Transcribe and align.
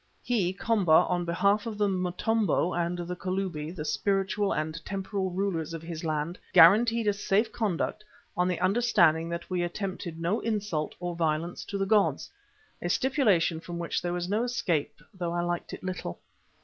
He, 0.23 0.51
Komba, 0.51 1.05
on 1.09 1.25
behalf 1.25 1.67
of 1.67 1.77
the 1.77 1.87
Motombo 1.87 2.73
and 2.73 2.97
the 2.97 3.15
Kalubi, 3.15 3.69
the 3.69 3.85
spiritual 3.85 4.51
and 4.51 4.83
temporal 4.83 5.29
rulers 5.29 5.75
of 5.75 5.83
his 5.83 6.03
land, 6.03 6.39
guaranteed 6.53 7.07
us 7.07 7.19
safe 7.19 7.51
conduct 7.51 8.03
on 8.35 8.47
the 8.47 8.59
understanding 8.59 9.29
that 9.29 9.47
we 9.47 9.61
attempted 9.61 10.19
no 10.19 10.39
insult 10.39 10.95
or 10.99 11.15
violence 11.15 11.63
to 11.65 11.77
the 11.77 11.85
gods, 11.85 12.31
a 12.81 12.89
stipulation 12.89 13.59
from 13.59 13.77
which 13.77 14.01
there 14.01 14.09
was 14.11 14.27
no 14.27 14.41
escape, 14.43 15.03
though 15.13 15.33
I 15.33 15.41
liked 15.43 15.71
it 15.71 15.83
little. 15.83 16.19